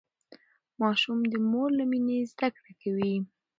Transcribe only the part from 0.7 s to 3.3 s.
ماشوم د مور له مينې زده کړه کوي.